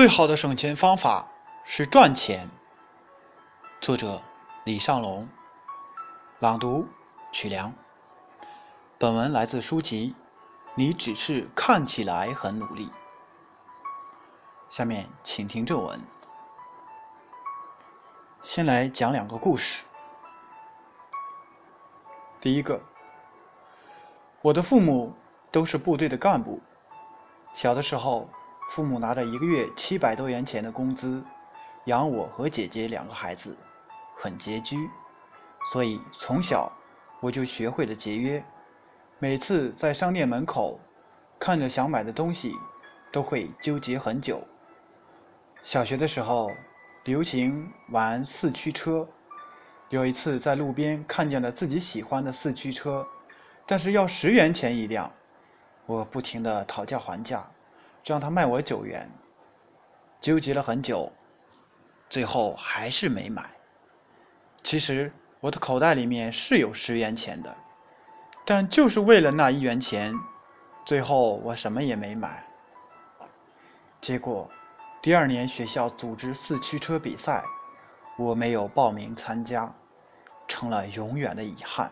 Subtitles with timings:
[0.00, 1.28] 最好的省钱方法
[1.62, 2.48] 是赚钱。
[3.82, 4.22] 作者：
[4.64, 5.28] 李尚龙，
[6.38, 6.88] 朗读：
[7.30, 7.70] 曲良。
[8.96, 10.14] 本文来自书籍
[10.74, 12.86] 《你只是看起来很努力》。
[14.70, 16.00] 下面请听正文。
[18.42, 19.84] 先来讲两个故事。
[22.40, 22.80] 第一个，
[24.40, 25.14] 我的父母
[25.52, 26.62] 都是部队的干部，
[27.52, 28.26] 小的时候。
[28.70, 31.20] 父母拿着一个月七百多元钱的工资，
[31.86, 33.58] 养我和姐姐两个孩子，
[34.14, 34.88] 很拮据，
[35.72, 36.72] 所以从小
[37.18, 38.40] 我就学会了节约。
[39.18, 40.78] 每次在商店门口
[41.36, 42.54] 看着想买的东西，
[43.10, 44.40] 都会纠结很久。
[45.64, 46.52] 小学的时候
[47.02, 49.04] 流行玩四驱车，
[49.88, 53.04] 有一次在路边看见了自己喜欢的四驱车，
[53.66, 55.12] 但是要十元钱一辆，
[55.86, 57.50] 我不停地讨价还价。
[58.04, 59.08] 让他卖我九元，
[60.20, 61.12] 纠结了很久，
[62.08, 63.48] 最后还是没买。
[64.62, 67.56] 其实我的口袋里面是有十元钱的，
[68.44, 70.14] 但就是为了那一元钱，
[70.84, 72.44] 最后我什么也没买。
[74.00, 74.50] 结果
[75.02, 77.44] 第二年学校组织四驱车比赛，
[78.18, 79.72] 我没有报名参加，
[80.48, 81.90] 成了永远的遗憾。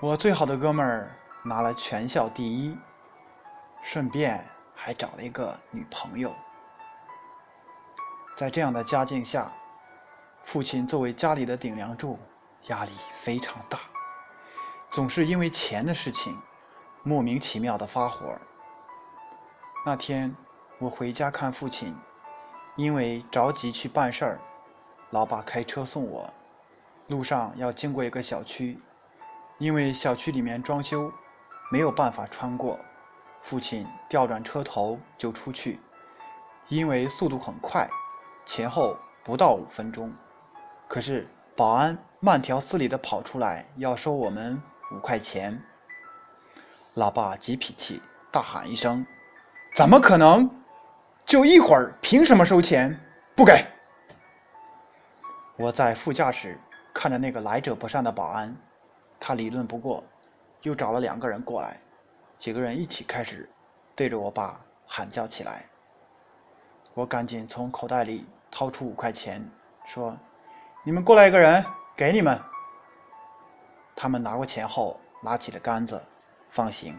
[0.00, 1.10] 我最好的哥们儿
[1.44, 2.76] 拿了全校第一。
[3.84, 4.48] 顺便
[4.84, 6.34] 还找了一个女朋友，
[8.36, 9.52] 在这样的家境下，
[10.42, 12.18] 父亲作为家里的顶梁柱，
[12.66, 13.78] 压力非常大，
[14.90, 16.36] 总是因为钱的事情
[17.04, 18.36] 莫名其妙的发火。
[19.86, 20.34] 那天
[20.80, 21.96] 我回家看父亲，
[22.74, 24.40] 因为着急去办事儿，
[25.10, 26.34] 老爸开车送我，
[27.06, 28.80] 路上要经过一个小区，
[29.58, 31.12] 因为小区里面装修，
[31.70, 32.80] 没有办法穿过。
[33.42, 35.80] 父亲调转车头就出去，
[36.68, 37.88] 因为速度很快，
[38.46, 40.12] 前后不到五分钟。
[40.88, 44.60] 可是保安慢条斯理地跑出来要收我们
[44.94, 45.60] 五块钱。
[46.94, 48.00] 老爸急脾气，
[48.30, 49.04] 大喊一声
[49.74, 50.48] ：“怎么可能？
[51.24, 52.98] 就一会儿，凭什么收钱？
[53.34, 53.64] 不给！”
[55.56, 56.58] 我在副驾驶
[56.92, 58.54] 看着那个来者不善的保安，
[59.18, 60.04] 他理论不过，
[60.62, 61.80] 又找了两个人过来。
[62.42, 63.48] 几个人一起开始
[63.94, 65.64] 对着我爸喊叫起来，
[66.92, 69.48] 我赶紧从口袋里掏出五块钱，
[69.84, 70.18] 说
[70.82, 71.64] ：“你们过来一个人，
[71.96, 72.36] 给你们。”
[73.94, 76.02] 他们拿过钱后，拿起了杆子，
[76.50, 76.98] 放行。